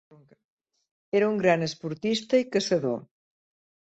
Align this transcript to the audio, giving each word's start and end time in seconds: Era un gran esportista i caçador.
Era 1.19 1.29
un 1.33 1.37
gran 1.43 1.67
esportista 1.67 2.41
i 2.45 2.49
caçador. 2.57 2.99